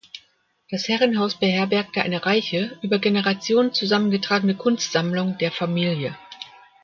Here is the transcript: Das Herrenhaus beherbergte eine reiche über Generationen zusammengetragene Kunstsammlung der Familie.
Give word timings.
Das 0.71 0.87
Herrenhaus 0.87 1.39
beherbergte 1.39 2.01
eine 2.01 2.25
reiche 2.25 2.79
über 2.81 2.97
Generationen 2.97 3.71
zusammengetragene 3.71 4.55
Kunstsammlung 4.55 5.37
der 5.37 5.51
Familie. 5.51 6.17